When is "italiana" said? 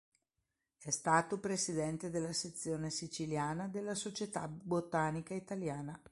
5.35-5.95